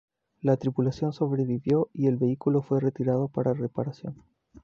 La 0.39 0.57
tripulación 0.57 1.13
sobrevivió 1.13 1.91
y 1.93 2.07
el 2.07 2.17
vehículo 2.17 2.63
fue 2.63 2.79
retirado 2.79 3.27
para 3.27 3.53
reparación. 3.53 4.15